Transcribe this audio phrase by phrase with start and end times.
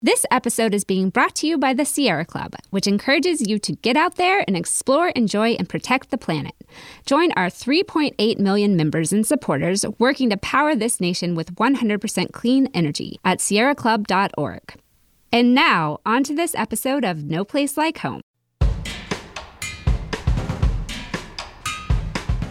[0.00, 3.72] This episode is being brought to you by the Sierra Club, which encourages you to
[3.72, 6.54] get out there and explore, enjoy, and protect the planet.
[7.04, 12.68] Join our 3.8 million members and supporters working to power this nation with 100% clean
[12.72, 14.74] energy at sierraclub.org.
[15.32, 18.20] And now, on to this episode of No Place Like Home.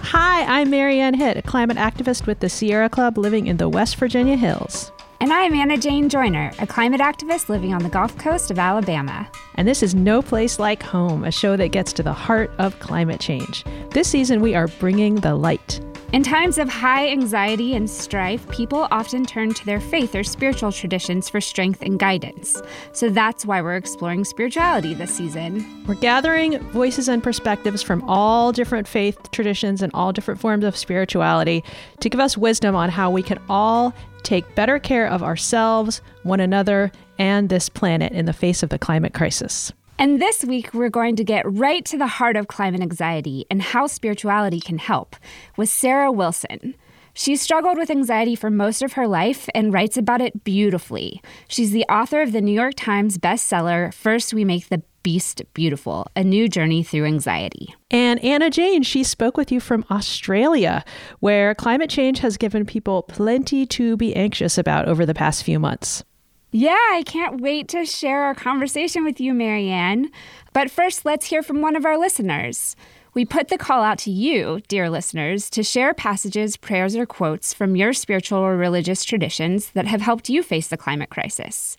[0.01, 3.69] Hi, I'm Mary Anne Hitt, a climate activist with the Sierra Club living in the
[3.69, 4.91] West Virginia hills.
[5.19, 9.27] And I'm Anna Jane Joyner, a climate activist living on the Gulf Coast of Alabama.
[9.55, 12.77] And this is No Place Like Home, a show that gets to the heart of
[12.77, 13.65] climate change.
[13.89, 15.81] This season, we are bringing the light.
[16.13, 20.71] In times of high anxiety and strife, people often turn to their faith or spiritual
[20.71, 22.61] traditions for strength and guidance.
[22.93, 25.83] So that's why we're exploring spirituality this season.
[25.87, 30.77] We're gathering voices and perspectives from all different faith traditions and all different forms of
[30.77, 31.63] spirituality
[32.01, 33.93] to give us wisdom on how we can all
[34.27, 38.77] take better care of ourselves, one another, and this planet in the face of the
[38.77, 39.71] climate crisis.
[39.97, 43.61] And this week, we're going to get right to the heart of climate anxiety and
[43.61, 45.15] how spirituality can help
[45.55, 46.75] with Sarah Wilson.
[47.13, 51.19] She's struggled with anxiety for most of her life and writes about it beautifully.
[51.47, 56.05] She's the author of the New York Times bestseller, First We Make the Beast Beautiful
[56.17, 57.73] A New Journey Through Anxiety.
[57.89, 60.83] And Anna Jane, she spoke with you from Australia,
[61.21, 65.59] where climate change has given people plenty to be anxious about over the past few
[65.59, 66.03] months.
[66.51, 70.11] Yeah, I can't wait to share our conversation with you, Marianne.
[70.51, 72.75] But first, let's hear from one of our listeners.
[73.13, 77.53] We put the call out to you, dear listeners, to share passages, prayers, or quotes
[77.53, 81.77] from your spiritual or religious traditions that have helped you face the climate crisis.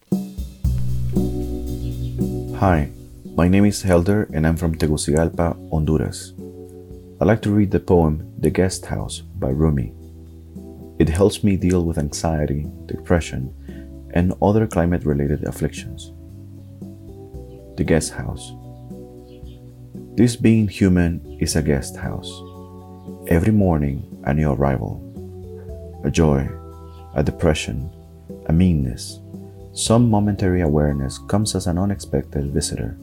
[2.58, 2.90] Hi,
[3.38, 6.34] my name is Helder and I'm from Tegucigalpa, Honduras.
[7.20, 9.92] I like to read the poem The Guest House by Rumi.
[10.98, 13.54] It helps me deal with anxiety, depression,
[14.12, 16.10] and other climate related afflictions.
[17.76, 18.50] The guest house.
[20.16, 22.32] This being human is a guest house.
[23.28, 24.98] Every morning, a new arrival.
[26.02, 26.48] A joy,
[27.14, 27.88] a depression,
[28.46, 29.20] a meanness,
[29.74, 32.98] some momentary awareness comes as an unexpected visitor.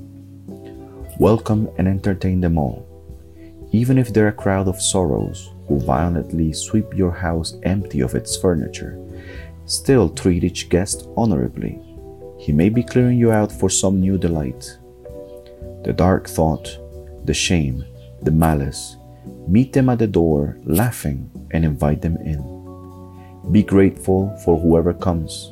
[1.18, 2.86] Welcome and entertain them all,
[3.72, 8.38] even if they're a crowd of sorrows who violently sweep your house empty of its
[8.38, 9.00] furniture
[9.66, 11.80] Still treat each guest honorably.
[12.40, 14.78] He may be clearing you out for some new delight.
[15.84, 16.78] The dark thought,
[17.26, 17.84] the shame,
[18.22, 18.98] the malice,
[19.48, 22.44] meet them at the door laughing and invite them in.
[23.52, 25.52] Be grateful for whoever comes,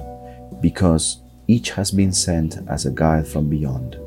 [0.62, 3.98] because each has been sent as a guide from beyond.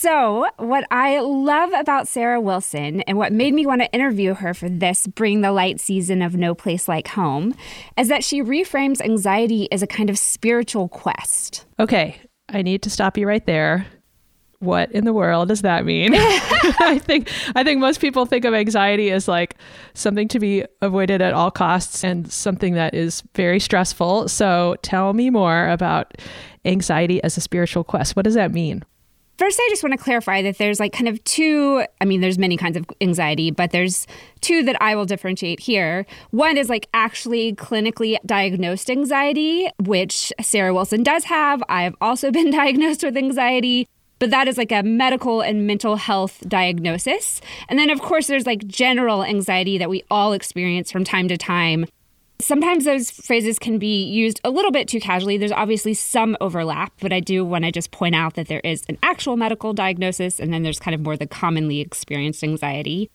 [0.00, 4.54] So, what I love about Sarah Wilson and what made me want to interview her
[4.54, 7.54] for this Bring the Light season of No Place Like Home
[7.98, 11.66] is that she reframes anxiety as a kind of spiritual quest.
[11.78, 12.18] Okay,
[12.48, 13.86] I need to stop you right there.
[14.60, 16.14] What in the world does that mean?
[16.16, 19.56] I think I think most people think of anxiety as like
[19.92, 24.28] something to be avoided at all costs and something that is very stressful.
[24.28, 26.16] So tell me more about
[26.64, 28.16] anxiety as a spiritual quest.
[28.16, 28.82] What does that mean?
[29.40, 32.36] First, I just want to clarify that there's like kind of two, I mean, there's
[32.36, 34.06] many kinds of anxiety, but there's
[34.42, 36.04] two that I will differentiate here.
[36.30, 41.62] One is like actually clinically diagnosed anxiety, which Sarah Wilson does have.
[41.70, 46.46] I've also been diagnosed with anxiety but that is like a medical and mental health
[46.46, 47.40] diagnosis.
[47.70, 51.38] And then, of course, there's like general anxiety that we all experience from time to
[51.38, 51.86] time.
[52.40, 55.36] Sometimes those phrases can be used a little bit too casually.
[55.36, 58.84] There's obviously some overlap, but I do want to just point out that there is
[58.88, 63.10] an actual medical diagnosis, and then there's kind of more the commonly experienced anxiety.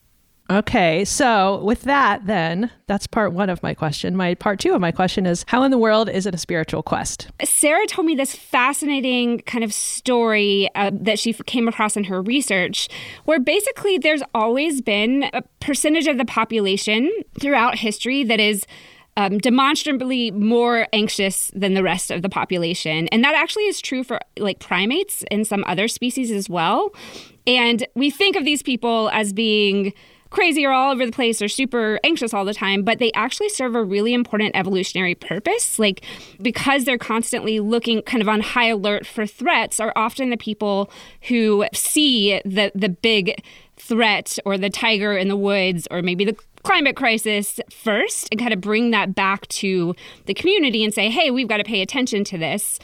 [0.47, 4.15] Okay, so with that, then that's part one of my question.
[4.15, 6.83] My part two of my question is How in the world is it a spiritual
[6.83, 7.29] quest?
[7.43, 12.21] Sarah told me this fascinating kind of story uh, that she came across in her
[12.21, 12.89] research,
[13.23, 18.67] where basically there's always been a percentage of the population throughout history that is
[19.17, 23.07] um, demonstrably more anxious than the rest of the population.
[23.09, 26.93] And that actually is true for like primates and some other species as well.
[27.47, 29.93] And we think of these people as being
[30.31, 33.47] crazy or all over the place or super anxious all the time, but they actually
[33.47, 35.79] serve a really important evolutionary purpose.
[35.79, 36.03] Like,
[36.41, 40.91] because they're constantly looking kind of on high alert for threats, are often the people
[41.29, 43.41] who see the, the big
[43.77, 48.51] threat or the tiger in the woods or maybe the climate crisis first and kind
[48.51, 49.95] of bring that back to
[50.25, 52.79] the community and say, hey, we've got to pay attention to this.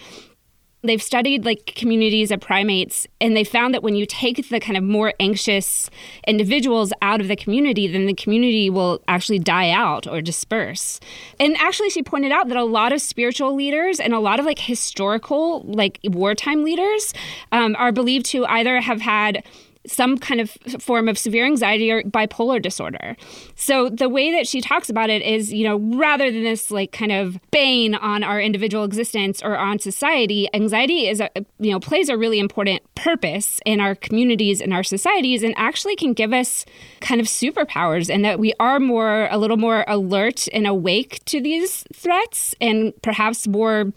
[0.84, 4.78] They've studied like communities of primates and they found that when you take the kind
[4.78, 5.90] of more anxious
[6.26, 11.00] individuals out of the community, then the community will actually die out or disperse.
[11.40, 14.46] And actually, she pointed out that a lot of spiritual leaders and a lot of
[14.46, 17.14] like historical, like wartime leaders
[17.52, 19.44] um, are believed to either have had
[19.88, 23.16] some kind of form of severe anxiety or bipolar disorder.
[23.56, 26.92] So the way that she talks about it is, you know, rather than this like
[26.92, 31.30] kind of bane on our individual existence or on society, anxiety is a
[31.60, 35.96] you know plays a really important purpose in our communities and our societies and actually
[35.96, 36.66] can give us
[37.00, 41.42] kind of superpowers and that we are more a little more alert and awake to
[41.42, 43.92] these threats and perhaps more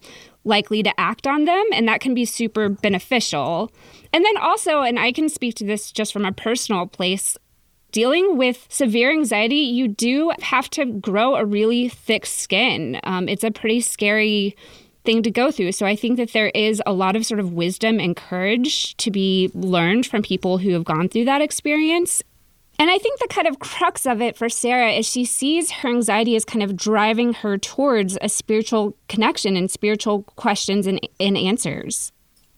[0.45, 3.71] likely to act on them and that can be super beneficial.
[4.15, 7.37] And then also, and I can speak to this just from a personal place,
[7.91, 13.01] dealing with severe anxiety, you do have to grow a really thick skin.
[13.03, 14.57] Um, it's a pretty scary
[15.05, 15.73] thing to go through.
[15.73, 19.11] So I think that there is a lot of sort of wisdom and courage to
[19.11, 22.23] be learned from people who have gone through that experience.
[22.79, 25.89] And I think the kind of crux of it for Sarah is she sees her
[25.89, 31.37] anxiety as kind of driving her towards a spiritual connection and spiritual questions and, and
[31.37, 32.13] answers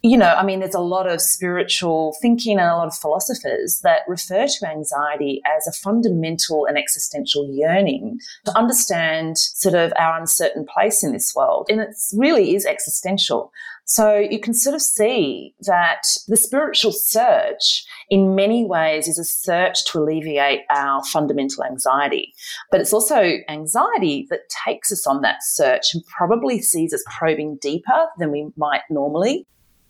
[0.07, 3.81] you know, I mean, there's a lot of spiritual thinking and a lot of philosophers
[3.83, 10.19] that refer to anxiety as a fundamental and existential yearning to understand sort of our
[10.19, 11.67] uncertain place in this world.
[11.69, 13.53] And it really is existential.
[13.85, 19.25] So you can sort of see that the spiritual search in many ways is a
[19.25, 22.33] search to alleviate our fundamental anxiety.
[22.71, 27.59] But it's also anxiety that takes us on that search and probably sees us probing
[27.61, 29.47] deeper than we might normally.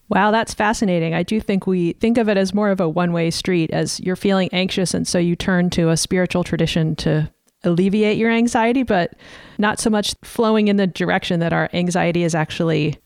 [0.08, 1.14] Wow, that's fascinating.
[1.14, 3.98] I do think we think of it as more of a one way street, as
[4.00, 7.30] you're feeling anxious, and so you turn to a spiritual tradition to
[7.64, 9.14] alleviate your anxiety, but
[9.58, 12.96] not so much flowing in the direction that our anxiety is actually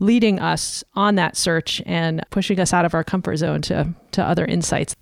[0.00, 4.22] leading us on that search and pushing us out of our comfort zone to, to
[4.22, 4.94] other insights.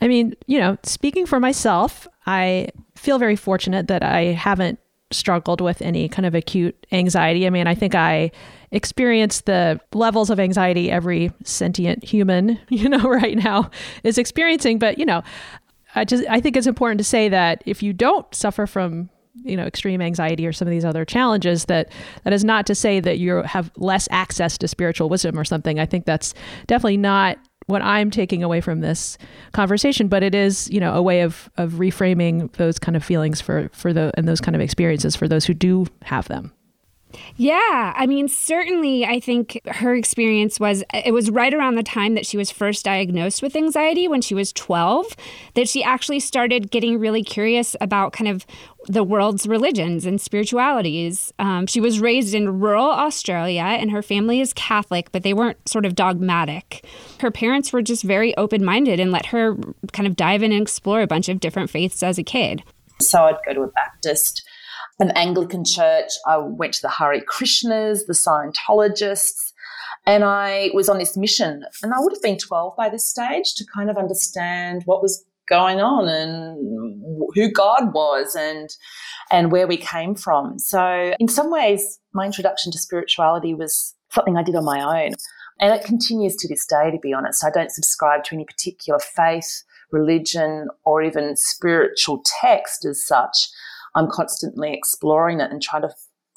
[0.00, 4.78] I mean, you know, speaking for myself, I feel very fortunate that I haven't
[5.10, 7.46] struggled with any kind of acute anxiety.
[7.46, 8.30] I mean, I think I
[8.72, 13.70] experience the levels of anxiety every sentient human, you know, right now
[14.02, 14.78] is experiencing.
[14.78, 15.22] But, you know,
[15.94, 19.08] I just I think it's important to say that if you don't suffer from
[19.44, 21.90] you know extreme anxiety or some of these other challenges that
[22.24, 25.78] that is not to say that you have less access to spiritual wisdom or something
[25.78, 26.32] i think that's
[26.66, 29.18] definitely not what i'm taking away from this
[29.52, 33.40] conversation but it is you know a way of of reframing those kind of feelings
[33.40, 36.52] for for the and those kind of experiences for those who do have them.
[37.36, 42.14] Yeah, I mean, certainly, I think her experience was it was right around the time
[42.14, 45.16] that she was first diagnosed with anxiety when she was 12
[45.54, 48.44] that she actually started getting really curious about kind of
[48.88, 51.32] the world's religions and spiritualities.
[51.38, 55.68] Um, she was raised in rural Australia and her family is Catholic, but they weren't
[55.68, 56.86] sort of dogmatic.
[57.20, 59.56] Her parents were just very open minded and let her
[59.92, 62.62] kind of dive in and explore a bunch of different faiths as a kid.
[63.00, 64.42] So I'd go to a Baptist
[64.98, 66.10] an Anglican church.
[66.26, 69.52] I went to the Hare Krishnas, the Scientologists,
[70.06, 71.64] and I was on this mission.
[71.82, 75.24] And I would have been 12 by this stage to kind of understand what was
[75.48, 78.68] going on and who God was and
[79.30, 80.58] and where we came from.
[80.58, 85.12] So in some ways my introduction to spirituality was something I did on my own.
[85.58, 87.44] And it continues to this day to be honest.
[87.44, 93.48] I don't subscribe to any particular faith, religion or even spiritual text as such.
[93.94, 95.90] I'm constantly exploring it and trying to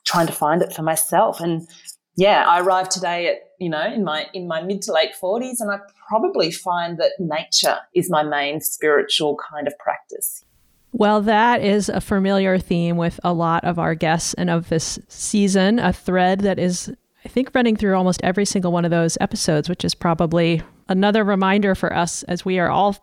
[0.06, 1.40] trying to find it for myself.
[1.40, 1.68] And
[2.16, 5.62] yeah, I arrived today at you know in my in my mid to late forties,
[5.62, 10.46] and I probably find that nature is my main spiritual kind of practice.
[10.92, 14.98] Well, that is a familiar theme with a lot of our guests and of this
[15.08, 16.92] season, a thread that is,
[17.24, 21.24] I think, running through almost every single one of those episodes, which is probably another
[21.24, 22.98] reminder for us as we are all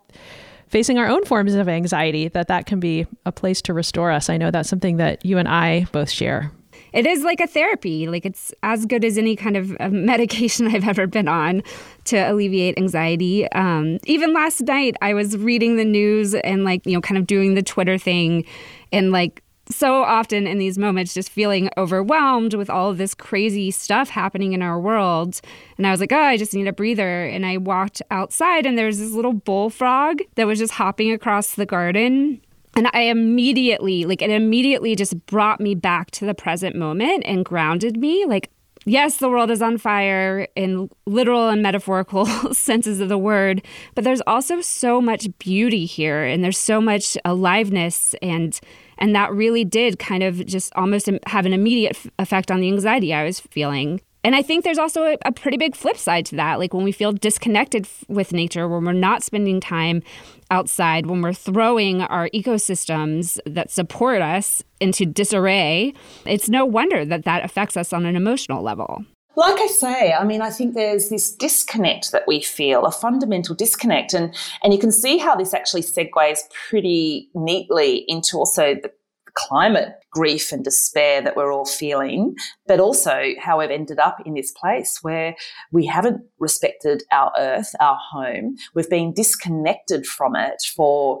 [0.67, 4.29] facing our own forms of anxiety, that that can be a place to restore us.
[4.29, 6.51] I know that's something that you and I both share.
[6.93, 8.07] It is like a therapy.
[8.07, 11.63] Like it's as good as any kind of medication I've ever been on
[12.05, 13.49] to alleviate anxiety.
[13.51, 17.27] Um, even last night, I was reading the news and like you know, kind of
[17.27, 18.45] doing the Twitter thing,
[18.91, 23.71] and like so often in these moments just feeling overwhelmed with all of this crazy
[23.71, 25.41] stuff happening in our world.
[25.77, 27.25] And I was like, oh, I just need a breather.
[27.25, 31.55] And I walked outside and there was this little bullfrog that was just hopping across
[31.55, 32.41] the garden.
[32.77, 37.43] And I immediately, like, it immediately just brought me back to the present moment and
[37.43, 38.23] grounded me.
[38.25, 38.51] Like,
[38.85, 43.65] yes, the world is on fire in literal and metaphorical senses of the word,
[43.95, 48.59] but there's also so much beauty here and there's so much aliveness and
[48.99, 53.11] and that really did kind of just almost have an immediate effect on the anxiety
[53.11, 54.01] I was feeling.
[54.27, 56.59] And I think there's also a, a pretty big flip side to that.
[56.59, 60.03] Like when we feel disconnected f- with nature, when we're not spending time
[60.51, 65.93] outside, when we're throwing our ecosystems that support us into disarray,
[66.25, 69.05] it's no wonder that that affects us on an emotional level.
[69.37, 73.55] Like I say, I mean, I think there's this disconnect that we feel, a fundamental
[73.55, 74.13] disconnect.
[74.13, 78.91] And, and you can see how this actually segues pretty neatly into also the
[79.37, 84.33] climate grief and despair that we're all feeling, but also how we've ended up in
[84.33, 85.35] this place where
[85.71, 88.55] we haven't respected our earth, our home.
[88.73, 91.19] We've been disconnected from it for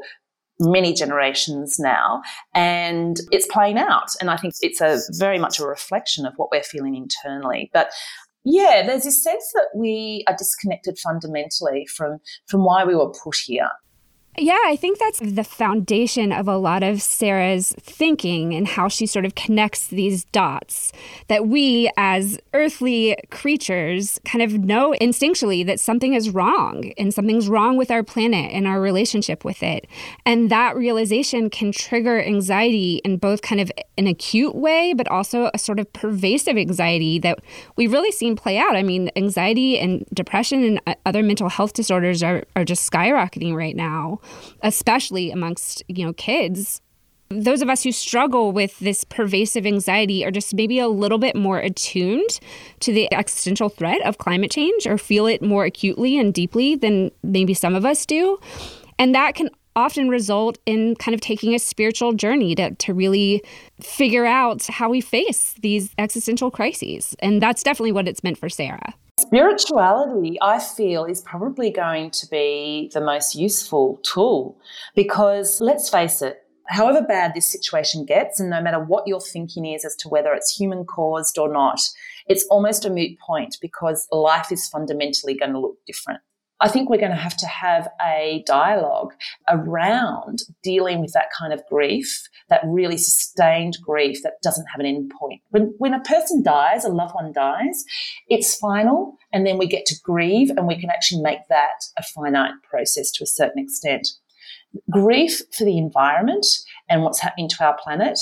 [0.59, 2.23] many generations now
[2.55, 4.09] and it's playing out.
[4.19, 7.69] And i think it's a very much a reflection of what we're feeling internally.
[7.73, 7.91] But
[8.43, 13.35] yeah there's this sense that we are disconnected fundamentally from from why we were put
[13.45, 13.69] here
[14.39, 19.07] yeah, I think that's the foundation of a lot of Sarah's thinking and how she
[19.07, 20.91] sort of connects these dots
[21.27, 27.49] that we, as earthly creatures, kind of know instinctually that something is wrong and something's
[27.49, 29.87] wrong with our planet and our relationship with it.
[30.23, 35.49] And that realization can trigger anxiety in both kind of an acute way, but also
[35.55, 37.39] a sort of pervasive anxiety that
[37.75, 38.75] we've really seen play out.
[38.75, 43.55] I mean, anxiety and depression and uh, other mental health disorders are, are just skyrocketing
[43.55, 44.19] right now
[44.61, 46.81] especially amongst, you know, kids.
[47.29, 51.35] Those of us who struggle with this pervasive anxiety are just maybe a little bit
[51.35, 52.39] more attuned
[52.79, 57.11] to the existential threat of climate change or feel it more acutely and deeply than
[57.23, 58.39] maybe some of us do.
[58.97, 63.43] And that can often result in kind of taking a spiritual journey to, to really
[63.79, 67.15] figure out how we face these existential crises.
[67.19, 68.95] And that's definitely what it's meant for Sarah.
[69.19, 74.57] Spirituality, I feel, is probably going to be the most useful tool
[74.95, 79.65] because let's face it, however bad this situation gets, and no matter what your thinking
[79.65, 81.79] is as to whether it's human caused or not,
[82.27, 86.21] it's almost a moot point because life is fundamentally going to look different.
[86.59, 89.13] I think we're going to have to have a dialogue
[89.47, 94.87] around dealing with that kind of grief, that really sustained grief that doesn't have an
[94.87, 95.41] end point.
[95.49, 97.85] When, when a person dies, a loved one dies,
[98.27, 102.03] it's final, and then we get to grieve, and we can actually make that a
[102.03, 104.07] finite process to a certain extent.
[104.89, 106.45] Grief for the environment
[106.89, 108.19] and what's happening to our planet,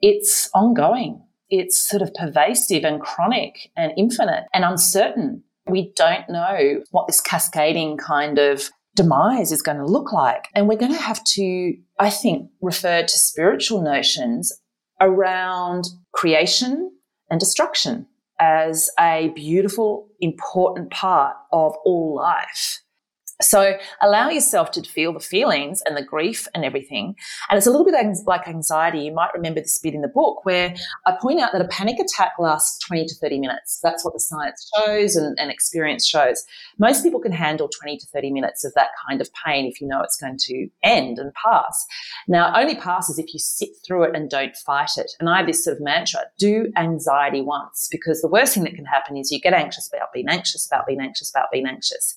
[0.00, 1.22] it's ongoing.
[1.50, 5.44] It's sort of pervasive and chronic and infinite and uncertain
[5.74, 10.46] we don't know what this cascading kind of demise is going to look like.
[10.54, 14.52] And we're going to have to, I think, refer to spiritual notions
[15.00, 16.92] around creation
[17.28, 18.06] and destruction
[18.38, 22.80] as a beautiful, important part of all life.
[23.44, 27.14] So allow yourself to feel the feelings and the grief and everything.
[27.50, 27.94] And it's a little bit
[28.26, 29.00] like anxiety.
[29.00, 30.74] You might remember this bit in the book where
[31.06, 33.80] I point out that a panic attack lasts 20 to 30 minutes.
[33.82, 36.42] That's what the science shows and, and experience shows.
[36.78, 39.86] Most people can handle 20 to 30 minutes of that kind of pain if you
[39.86, 41.86] know it's going to end and pass.
[42.28, 45.12] Now, it only passes if you sit through it and don't fight it.
[45.20, 48.74] And I have this sort of mantra, do anxiety once, because the worst thing that
[48.74, 52.14] can happen is you get anxious about being anxious, about being anxious, about being anxious.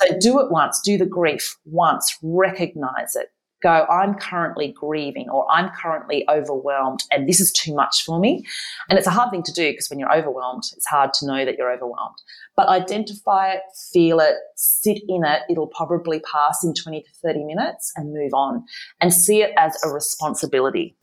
[0.00, 3.30] So do it once, do the grief once, recognize it.
[3.60, 8.44] Go, I'm currently grieving or I'm currently overwhelmed and this is too much for me.
[8.88, 11.44] And it's a hard thing to do because when you're overwhelmed, it's hard to know
[11.44, 12.14] that you're overwhelmed.
[12.56, 13.62] But identify it,
[13.92, 15.42] feel it, sit in it.
[15.50, 18.64] It'll probably pass in 20 to 30 minutes and move on
[19.00, 20.96] and see it as a responsibility.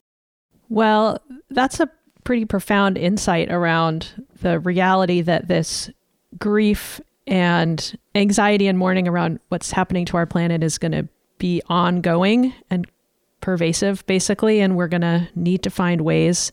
[0.70, 1.92] Well, that's a
[2.24, 5.90] pretty profound insight around the reality that this
[6.40, 11.62] grief and anxiety and mourning around what's happening to our planet is going to be
[11.68, 12.88] ongoing and
[13.42, 14.62] pervasive, basically.
[14.62, 16.52] And we're going to need to find ways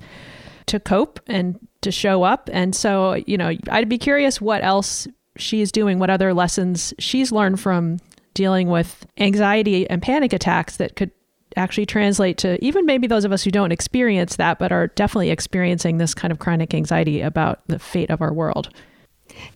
[0.67, 2.49] to cope and to show up.
[2.53, 7.33] And so, you know, I'd be curious what else she's doing, what other lessons she's
[7.33, 7.99] learned from
[8.35, 11.11] dealing with anxiety and panic attacks that could
[11.57, 15.31] actually translate to even maybe those of us who don't experience that, but are definitely
[15.31, 18.71] experiencing this kind of chronic anxiety about the fate of our world.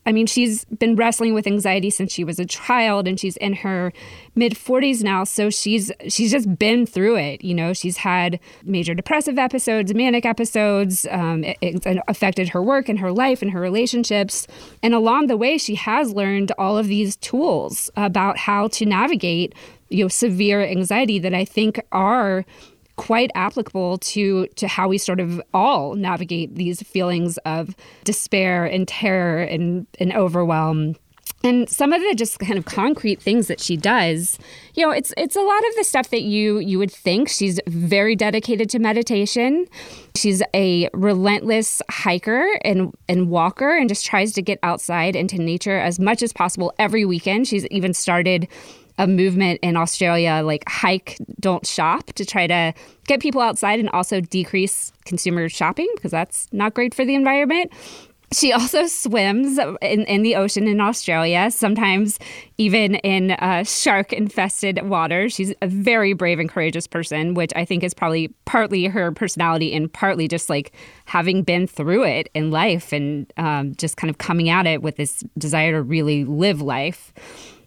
[0.04, 3.54] I mean, she's been wrestling with anxiety since she was a child and she's in
[3.54, 3.92] her
[4.34, 7.72] mid 40s now, so she's she's just been through it, you know.
[7.72, 13.12] She's had major depressive episodes, manic episodes, um, it, it affected her work and her
[13.12, 14.46] life and her relationships.
[14.82, 19.54] And along the way, she has learned all of these tools about how to navigate,
[19.88, 22.44] you know, severe anxiety that I think are
[22.96, 28.88] quite applicable to to how we sort of all navigate these feelings of despair and
[28.88, 30.96] terror and, and overwhelm.
[31.44, 34.38] And some of the just kind of concrete things that she does
[34.74, 37.60] you know it's it's a lot of the stuff that you you would think she's
[37.66, 39.66] very dedicated to meditation.
[40.14, 45.78] She's a relentless hiker and and walker and just tries to get outside into nature
[45.78, 47.48] as much as possible every weekend.
[47.48, 48.48] She's even started
[48.98, 52.72] a movement in Australia like hike don't shop to try to
[53.06, 57.72] get people outside and also decrease consumer shopping because that's not great for the environment
[58.32, 62.18] she also swims in, in the ocean in Australia, sometimes
[62.58, 65.28] even in uh, shark infested water.
[65.28, 69.72] She's a very brave and courageous person, which I think is probably partly her personality
[69.74, 70.72] and partly just like
[71.04, 74.96] having been through it in life and um, just kind of coming at it with
[74.96, 77.12] this desire to really live life.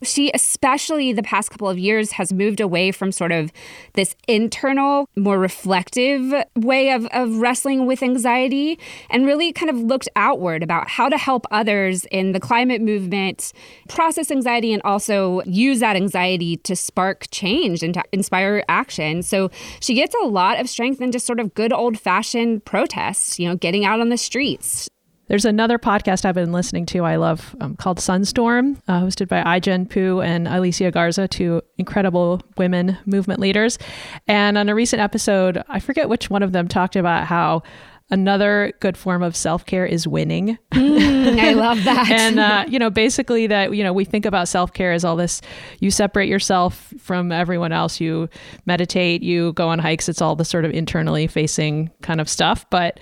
[0.02, 3.52] She, especially the past couple of years, has moved away from sort of
[3.94, 8.80] this internal, more reflective way of, of wrestling with anxiety
[9.10, 13.52] and really kind of looked outward about how to help others in the climate movement
[13.88, 19.22] process anxiety and also use that anxiety to spark change and to inspire action.
[19.24, 23.40] So she gets a lot of strength in just sort of good old fashioned protests,
[23.40, 24.90] you know, getting out on the streets.
[25.30, 29.44] There's another podcast I've been listening to I love um, called Sunstorm, uh, hosted by
[29.44, 33.78] Ai-jen Poo and Alicia Garza, two incredible women movement leaders.
[34.28, 37.62] And on a recent episode, I forget which one of them talked about how
[38.10, 40.58] another good form of self-care is winning.
[40.72, 42.10] Mm, i love that.
[42.10, 45.42] And uh, you know basically that you know we think about self-care as all this
[45.80, 48.28] you separate yourself from everyone else you
[48.66, 52.68] meditate you go on hikes it's all the sort of internally facing kind of stuff.
[52.72, 53.00] But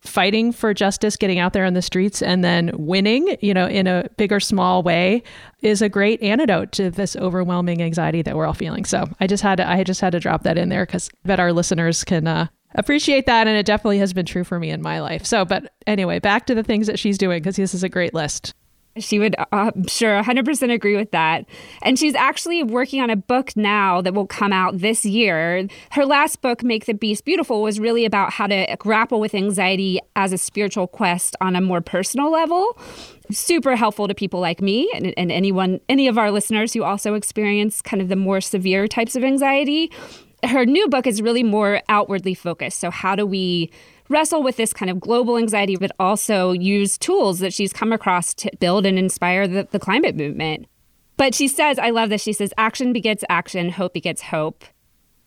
[0.00, 3.86] fighting for justice, getting out there on the streets, and then winning, you know, in
[3.86, 5.22] a big or small way,
[5.60, 8.84] is a great antidote to this overwhelming anxiety that we're all feeling.
[8.84, 11.28] So I just had to, I just had to drop that in there because I
[11.28, 14.70] bet our listeners can uh, appreciate that, and it definitely has been true for me
[14.70, 15.26] in my life.
[15.26, 18.14] So, but anyway, back to the things that she's doing because this is a great
[18.14, 18.54] list.
[18.96, 21.46] She would, uh, I'm sure, 100% agree with that.
[21.82, 25.68] And she's actually working on a book now that will come out this year.
[25.92, 30.00] Her last book, Make the Beast Beautiful, was really about how to grapple with anxiety
[30.16, 32.76] as a spiritual quest on a more personal level.
[33.30, 37.14] Super helpful to people like me and, and anyone, any of our listeners who also
[37.14, 39.92] experience kind of the more severe types of anxiety.
[40.44, 42.78] Her new book is really more outwardly focused.
[42.78, 43.70] So, how do we
[44.08, 48.34] wrestle with this kind of global anxiety, but also use tools that she's come across
[48.34, 50.66] to build and inspire the, the climate movement.
[51.16, 52.22] But she says, I love this.
[52.22, 54.64] She says, action begets action, hope begets hope.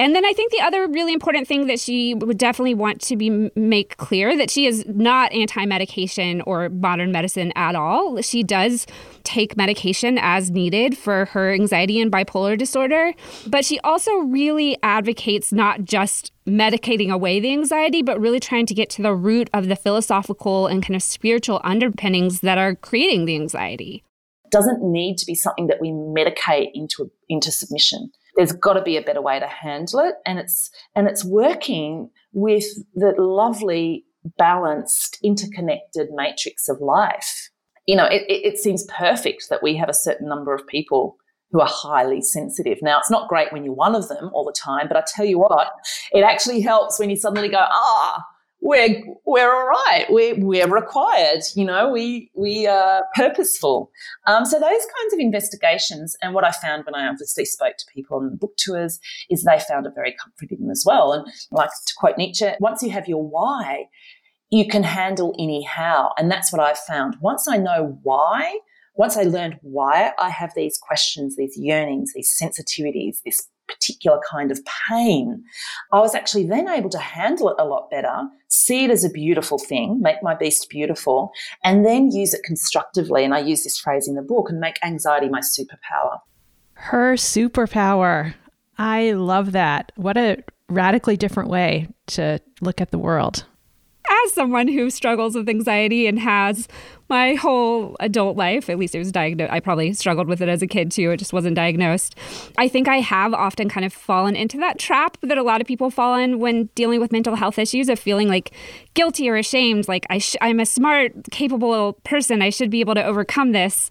[0.02, 3.16] And then I think the other really important thing that she would definitely want to
[3.16, 8.20] be make clear that she is not anti-medication or modern medicine at all.
[8.24, 8.88] She does
[9.22, 13.14] take medication as needed for her anxiety and bipolar disorder,
[13.46, 18.74] but she also really advocates not just medicating away the anxiety, but really trying to
[18.74, 23.26] get to the root of the philosophical and kind of spiritual underpinnings that are creating
[23.26, 24.04] the anxiety.
[24.50, 28.98] Doesn't need to be something that we medicate into into submission there's got to be
[28.98, 30.16] a better way to handle it.
[30.26, 34.06] And it's and it's working with the lovely
[34.38, 37.50] balanced interconnected matrix of life.
[37.88, 41.18] You know it, it, seems perfect that we have a certain number of people
[41.52, 42.78] who are highly sensitive.
[42.82, 45.26] Now it's not great when you're one of them all the time but i tell
[45.26, 45.70] you what
[46.12, 48.24] it actually helps when you suddenly go ah
[48.62, 50.06] we're we're all right.
[50.10, 51.42] We're we're required.
[51.56, 53.92] You know, we we are purposeful.
[54.28, 57.86] Um, so those kinds of investigations, and what I found when I obviously spoke to
[57.94, 61.12] people on book tours, is they found it very comforting as well.
[61.12, 63.86] And like to quote Nietzsche, once you have your why,
[64.52, 66.10] you can handle anyhow.
[66.18, 67.16] And that's what I've found.
[67.20, 68.60] Once I know why,
[68.94, 74.52] once I learned why I have these questions, these yearnings, these sensitivities, this particular kind
[74.52, 75.44] of pain,
[75.92, 79.10] I was actually then able to handle it a lot better, see it as a
[79.10, 81.32] beautiful thing, make my beast beautiful,
[81.64, 83.24] and then use it constructively.
[83.24, 86.20] And I use this phrase in the book and make anxiety my superpower.
[86.74, 88.34] Her superpower.
[88.78, 89.92] I love that.
[89.96, 93.46] What a radically different way to look at the world
[94.26, 96.68] as someone who struggles with anxiety and has
[97.10, 100.62] my whole adult life, at least it was diagnosed, I probably struggled with it as
[100.62, 101.12] a kid too.
[101.12, 102.16] It just wasn't diagnosed.
[102.58, 105.68] I think I have often kind of fallen into that trap that a lot of
[105.68, 108.52] people fall in when dealing with mental health issues of feeling like
[108.94, 112.42] guilty or ashamed, like I sh- I'm a smart, capable person.
[112.42, 113.90] I should be able to overcome this.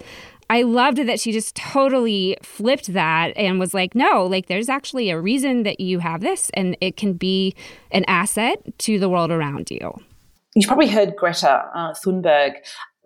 [0.51, 5.11] I loved that she just totally flipped that and was like, no, like there's actually
[5.11, 7.55] a reason that you have this and it can be
[7.93, 10.03] an asset to the world around you.
[10.61, 12.57] You've probably heard Greta uh, Thunberg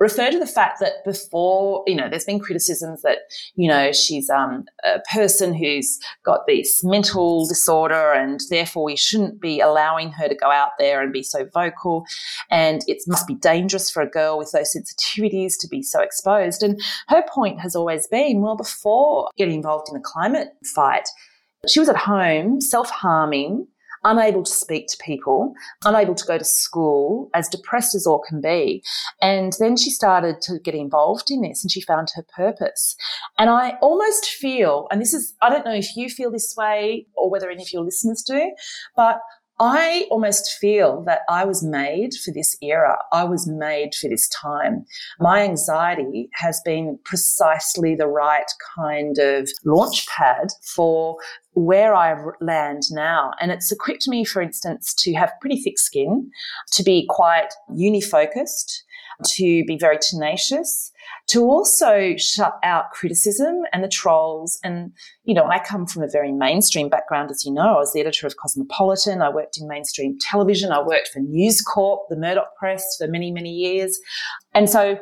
[0.01, 3.19] refer to the fact that before, you know, there's been criticisms that,
[3.55, 9.40] you know, she's um, a person who's got this mental disorder and therefore we shouldn't
[9.40, 12.05] be allowing her to go out there and be so vocal.
[12.51, 16.64] And it must be dangerous for a girl with those sensitivities to be so exposed.
[16.64, 21.09] And her point has always been, well, before getting involved in the climate fight,
[21.69, 23.69] she was at home self harming
[24.05, 28.40] unable to speak to people, unable to go to school, as depressed as all can
[28.40, 28.83] be.
[29.21, 32.97] And then she started to get involved in this and she found her purpose.
[33.38, 37.07] And I almost feel, and this is, I don't know if you feel this way
[37.17, 38.53] or whether any of your listeners do,
[38.95, 39.21] but
[39.61, 42.99] I almost feel that I was made for this era.
[43.12, 44.85] I was made for this time.
[45.21, 51.19] My anxiety has been precisely the right kind of launch pad for
[51.53, 53.33] where I land now.
[53.40, 56.31] And it's equipped me, for instance, to have pretty thick skin,
[56.73, 58.83] to be quite uni focused,
[59.24, 60.92] to be very tenacious,
[61.29, 64.59] to also shut out criticism and the trolls.
[64.64, 64.92] And,
[65.24, 67.77] you know, I come from a very mainstream background, as you know.
[67.77, 69.22] I was the editor of Cosmopolitan.
[69.22, 70.72] I worked in mainstream television.
[70.72, 73.98] I worked for News Corp, the Murdoch Press, for many, many years.
[74.55, 74.98] And so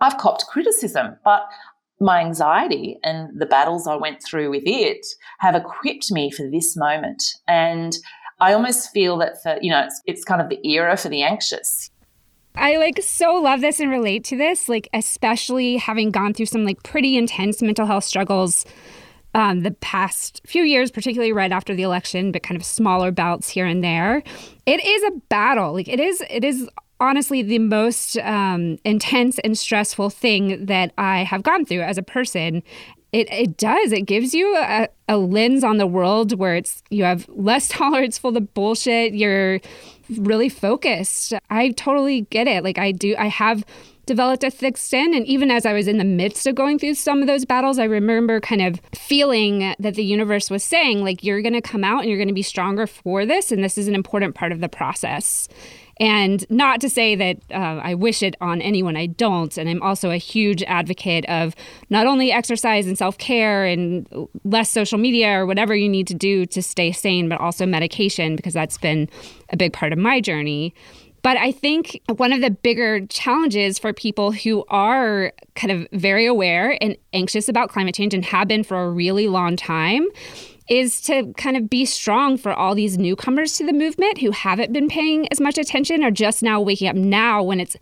[0.00, 1.42] I've copped criticism, but
[2.00, 5.06] my anxiety and the battles I went through with it
[5.38, 7.22] have equipped me for this moment.
[7.46, 7.96] And
[8.40, 11.22] I almost feel that for, you know, it's, it's kind of the era for the
[11.22, 11.90] anxious.
[12.56, 16.64] I like so love this and relate to this, like especially having gone through some
[16.64, 18.64] like pretty intense mental health struggles
[19.34, 23.48] um, the past few years, particularly right after the election, but kind of smaller bouts
[23.48, 24.22] here and there.
[24.66, 25.72] It is a battle.
[25.72, 26.68] Like it is, it is
[27.00, 32.02] honestly the most um, intense and stressful thing that I have gone through as a
[32.02, 32.62] person.
[33.14, 33.92] It, it does.
[33.92, 38.18] It gives you a, a lens on the world where it's you have less tolerance
[38.18, 39.14] for the bullshit.
[39.14, 39.60] You're
[40.16, 41.32] really focused.
[41.48, 42.64] I totally get it.
[42.64, 43.64] Like I do, I have
[44.06, 45.14] developed a thick skin.
[45.14, 47.78] And even as I was in the midst of going through some of those battles,
[47.78, 51.84] I remember kind of feeling that the universe was saying, like, you're going to come
[51.84, 53.52] out and you're going to be stronger for this.
[53.52, 55.48] And this is an important part of the process.
[56.00, 59.56] And not to say that uh, I wish it on anyone, I don't.
[59.56, 61.54] And I'm also a huge advocate of
[61.88, 64.08] not only exercise and self care and
[64.44, 68.36] less social media or whatever you need to do to stay sane, but also medication,
[68.36, 69.08] because that's been
[69.50, 70.74] a big part of my journey.
[71.22, 76.26] But I think one of the bigger challenges for people who are kind of very
[76.26, 80.06] aware and anxious about climate change and have been for a really long time
[80.68, 84.72] is to kind of be strong for all these newcomers to the movement who haven't
[84.72, 87.76] been paying as much attention or just now waking up now when it's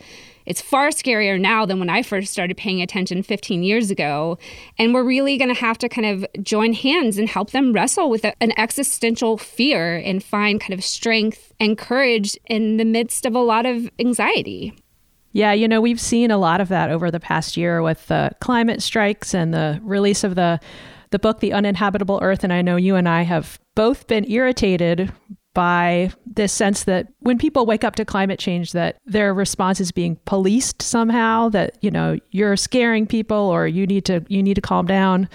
[0.44, 4.38] it's far scarier now than when I first started paying attention 15 years ago.
[4.76, 8.10] And we're really going to have to kind of join hands and help them wrestle
[8.10, 13.24] with a, an existential fear and find kind of strength and courage in the midst
[13.24, 14.74] of a lot of anxiety.
[15.32, 18.32] Yeah, you know, we've seen a lot of that over the past year with the
[18.40, 20.60] climate strikes and the release of the
[21.12, 25.12] the book, The Uninhabitable Earth, and I know you and I have both been irritated
[25.54, 29.92] by this sense that when people wake up to climate change that their response is
[29.92, 34.54] being policed somehow that you know you're scaring people or you need to you need
[34.54, 35.28] to calm down.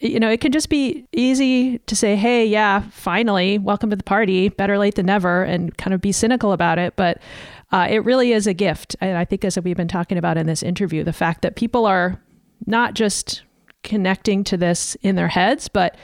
[0.00, 4.02] You know it can just be easy to say hey yeah finally welcome to the
[4.02, 6.96] party better late than never and kind of be cynical about it.
[6.96, 7.18] But
[7.70, 10.46] uh, it really is a gift and i think as we've been talking about in
[10.46, 12.20] this interview the fact that people are
[12.66, 13.42] not just
[13.82, 15.96] connecting to this in their heads, but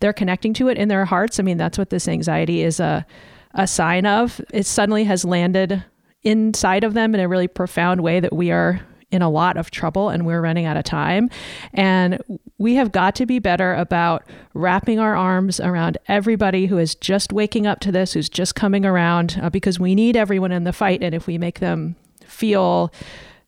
[0.00, 1.38] they're connecting to it in their hearts.
[1.38, 3.06] I mean, that's what this anxiety is a,
[3.54, 4.40] a sign of.
[4.52, 5.84] It suddenly has landed
[6.22, 8.80] inside of them in a really profound way that we are
[9.12, 11.28] in a lot of trouble and we're running out of time.
[11.74, 12.18] And
[12.58, 17.32] we have got to be better about wrapping our arms around everybody who is just
[17.32, 20.72] waking up to this, who's just coming around, uh, because we need everyone in the
[20.72, 21.02] fight.
[21.02, 21.94] And if we make them
[22.26, 22.92] feel,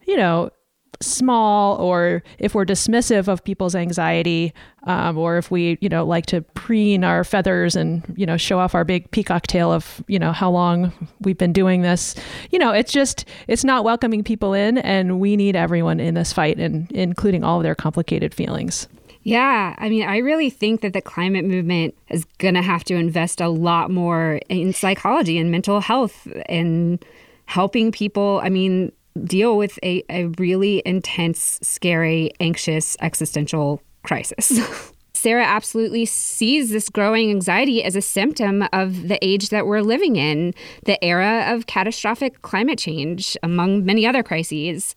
[0.06, 0.50] you know,
[1.00, 4.52] small or if we're dismissive of people's anxiety
[4.84, 8.58] um, or if we you know like to preen our feathers and you know show
[8.58, 12.14] off our big peacock tail of you know how long we've been doing this
[12.50, 16.32] you know it's just it's not welcoming people in and we need everyone in this
[16.32, 18.88] fight and including all of their complicated feelings
[19.26, 22.94] yeah, I mean, I really think that the climate movement is going to have to
[22.94, 27.02] invest a lot more in psychology and mental health and
[27.46, 28.40] helping people.
[28.44, 34.60] I mean, deal with a, a really intense, scary, anxious, existential crisis.
[35.14, 40.16] Sarah absolutely sees this growing anxiety as a symptom of the age that we're living
[40.16, 40.52] in,
[40.84, 44.96] the era of catastrophic climate change, among many other crises.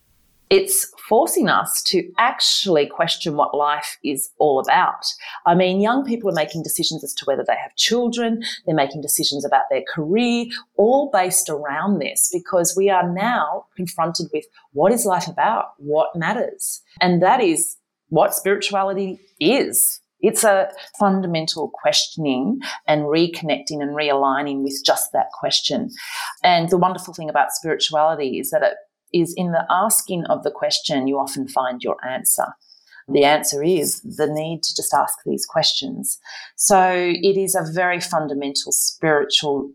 [0.50, 5.06] It's forcing us to actually question what life is all about.
[5.46, 9.02] I mean, young people are making decisions as to whether they have children, they're making
[9.02, 10.46] decisions about their career,
[10.78, 15.74] all based around this because we are now confronted with what is life about?
[15.78, 16.82] What matters?
[17.02, 17.78] And that is
[18.10, 20.00] what spirituality is.
[20.20, 25.92] It's a fundamental questioning and reconnecting and realigning with just that question.
[26.44, 28.74] And the wonderful thing about spirituality is that it
[29.22, 32.46] is in the asking of the question, you often find your answer.
[33.08, 36.20] The answer is the need to just ask these questions.
[36.56, 39.72] So it is a very fundamental spiritual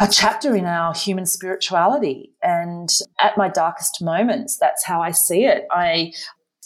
[0.00, 2.32] a chapter in our human spirituality.
[2.42, 2.88] And
[3.20, 5.64] at my darkest moments, that's how I see it.
[5.70, 6.12] I,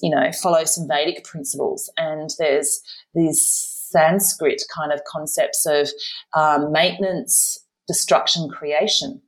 [0.00, 2.80] you know, follow some Vedic principles and there's
[3.14, 3.44] these
[3.90, 5.88] Sanskrit kind of concepts of
[6.34, 9.22] um, maintenance, destruction, creation.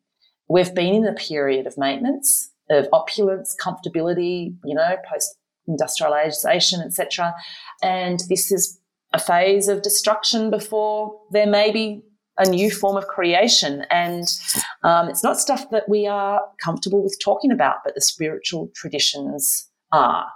[0.48, 7.34] We've been in a period of maintenance of opulence, comfortability, you know, post industrialization, etc.
[7.82, 8.80] And this is
[9.12, 12.02] a phase of destruction before there may be
[12.38, 13.84] a new form of creation.
[13.90, 14.26] And
[14.84, 19.68] um, it's not stuff that we are comfortable with talking about, but the spiritual traditions
[19.92, 20.26] are.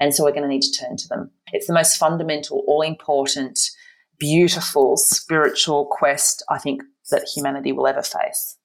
[0.00, 1.30] And so we're going to need to turn to them.
[1.52, 3.58] It's the most fundamental, all important,
[4.18, 8.56] beautiful spiritual quest I think that humanity will ever face.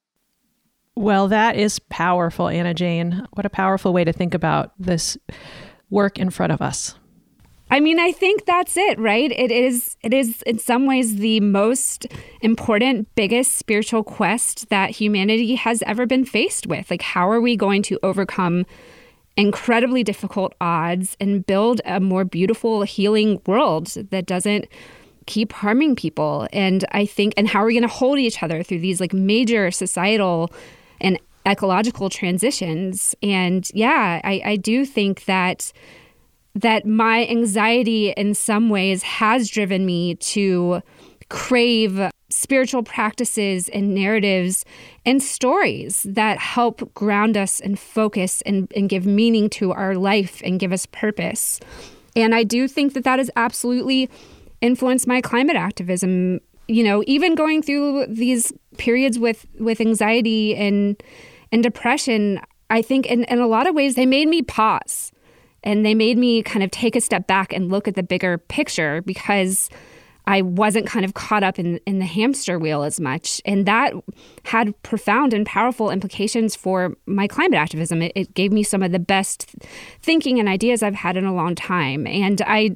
[0.95, 3.27] Well, that is powerful, Anna Jane.
[3.33, 5.17] What a powerful way to think about this
[5.89, 6.95] work in front of us.
[7.69, 9.31] I mean, I think that's it, right?
[9.31, 12.05] It is it is in some ways the most
[12.41, 16.89] important, biggest spiritual quest that humanity has ever been faced with.
[16.91, 18.65] Like how are we going to overcome
[19.35, 24.67] incredibly difficult odds and build a more beautiful, healing world that doesn't
[25.25, 26.47] keep harming people?
[26.53, 29.11] And I think and how are we going to hold each other through these like
[29.11, 30.51] major societal
[31.01, 33.15] and ecological transitions.
[33.21, 35.71] And yeah, I, I do think that
[36.55, 40.81] that my anxiety in some ways has driven me to
[41.29, 44.63] crave spiritual practices and narratives
[45.05, 50.41] and stories that help ground us and focus and, and give meaning to our life
[50.45, 51.59] and give us purpose.
[52.15, 54.09] And I do think that that has absolutely
[54.61, 61.01] influenced my climate activism you know, even going through these periods with with anxiety and
[61.51, 65.11] and depression, I think in, in a lot of ways they made me pause
[65.63, 68.37] and they made me kind of take a step back and look at the bigger
[68.37, 69.69] picture because
[70.27, 73.41] I wasn't kind of caught up in, in the hamster wheel as much.
[73.45, 73.93] And that
[74.43, 78.01] had profound and powerful implications for my climate activism.
[78.01, 79.55] It, it gave me some of the best
[80.01, 82.07] thinking and ideas I've had in a long time.
[82.07, 82.71] And I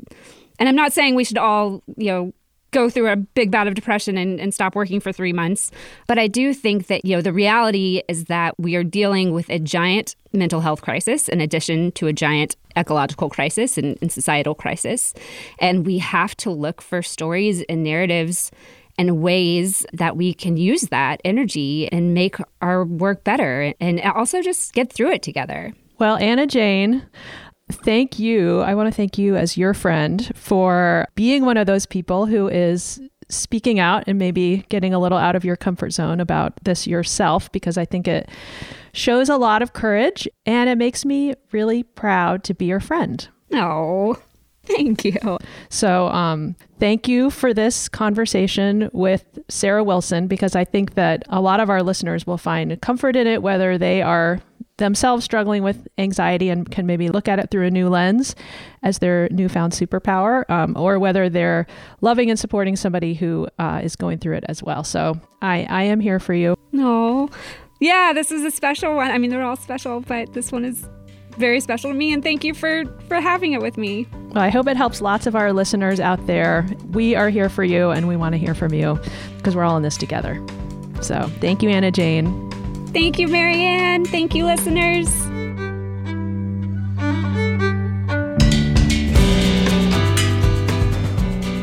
[0.59, 2.33] and I'm not saying we should all, you know,
[2.71, 5.71] go through a big bout of depression and, and stop working for three months.
[6.07, 9.49] But I do think that, you know, the reality is that we are dealing with
[9.49, 14.55] a giant mental health crisis in addition to a giant ecological crisis and, and societal
[14.55, 15.13] crisis.
[15.59, 18.51] And we have to look for stories and narratives
[18.97, 24.41] and ways that we can use that energy and make our work better and also
[24.41, 25.73] just get through it together.
[25.99, 27.05] Well, Anna Jane,
[27.71, 28.61] thank you.
[28.61, 32.47] I want to thank you as your friend for being one of those people who
[32.47, 36.87] is speaking out and maybe getting a little out of your comfort zone about this
[36.87, 38.27] yourself because I think it
[38.91, 43.27] shows a lot of courage and it makes me really proud to be your friend.
[43.53, 44.17] Oh,
[44.63, 45.37] thank you.
[45.69, 51.41] So, um, thank you for this conversation with Sarah Wilson because I think that a
[51.41, 54.41] lot of our listeners will find comfort in it, whether they are
[54.79, 58.35] themselves struggling with anxiety and can maybe look at it through a new lens
[58.81, 61.67] as their newfound superpower, um, or whether they're
[62.01, 64.83] loving and supporting somebody who uh, is going through it as well.
[64.83, 66.57] So I, I am here for you.
[66.71, 67.29] No.
[67.79, 69.11] Yeah, this is a special one.
[69.11, 70.87] I mean, they're all special, but this one is
[71.37, 74.05] very special to me and thank you for for having it with me.
[74.31, 76.67] Well, I hope it helps lots of our listeners out there.
[76.91, 78.99] We are here for you and we want to hear from you
[79.37, 80.43] because we're all in this together.
[81.01, 82.49] So, thank you Anna Jane.
[82.91, 84.03] Thank you, Mary Anne.
[84.03, 85.07] Thank you, listeners.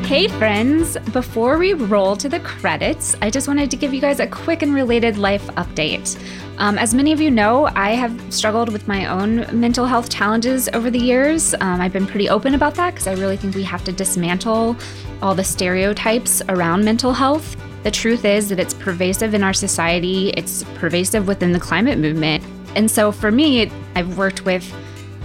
[0.06, 0.96] Hey, friends!
[1.12, 4.62] Before we roll to the credits, I just wanted to give you guys a quick
[4.62, 6.16] and related life update.
[6.58, 10.68] Um, as many of you know, I have struggled with my own mental health challenges
[10.74, 11.54] over the years.
[11.54, 14.76] Um, I've been pretty open about that because I really think we have to dismantle
[15.20, 17.56] all the stereotypes around mental health.
[17.86, 22.42] The truth is that it's pervasive in our society, it's pervasive within the climate movement.
[22.74, 24.68] And so for me, I've worked with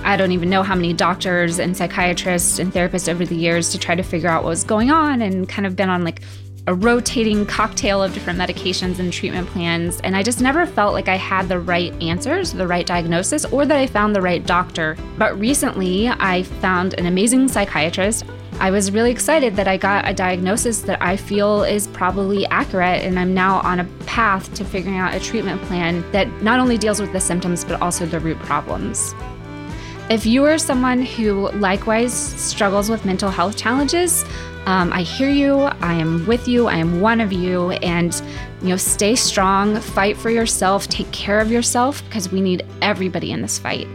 [0.03, 3.79] I don't even know how many doctors and psychiatrists and therapists over the years to
[3.79, 6.21] try to figure out what was going on and kind of been on like
[6.67, 11.07] a rotating cocktail of different medications and treatment plans, and I just never felt like
[11.07, 14.95] I had the right answers, the right diagnosis, or that I found the right doctor.
[15.17, 18.23] But recently, I found an amazing psychiatrist.
[18.59, 23.01] I was really excited that I got a diagnosis that I feel is probably accurate,
[23.03, 26.77] and I'm now on a path to figuring out a treatment plan that not only
[26.77, 29.15] deals with the symptoms but also the root problems.
[30.09, 34.25] If you are someone who likewise struggles with mental health challenges,
[34.65, 35.55] um, I hear you.
[35.55, 36.67] I am with you.
[36.67, 37.71] I am one of you.
[37.71, 38.13] And,
[38.61, 43.31] you know, stay strong, fight for yourself, take care of yourself because we need everybody
[43.31, 43.87] in this fight.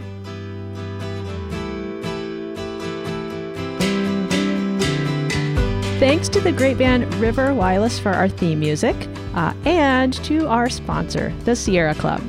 [6.06, 8.94] Thanks to the great band River Wireless for our theme music,
[9.34, 12.22] uh, and to our sponsor, the Sierra Club.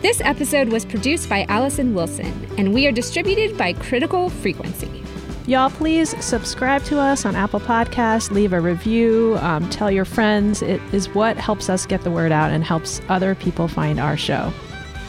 [0.00, 5.04] This episode was produced by Allison Wilson, and we are distributed by Critical Frequency.
[5.46, 10.62] Y'all, please subscribe to us on Apple Podcasts, leave a review, um, tell your friends.
[10.62, 14.16] It is what helps us get the word out and helps other people find our
[14.16, 14.50] show.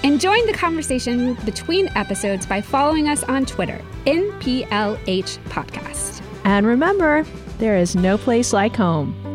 [0.04, 6.27] And join the conversation between episodes by following us on Twitter, NPLH Podcast.
[6.48, 7.26] And remember,
[7.58, 9.27] there is no place like home.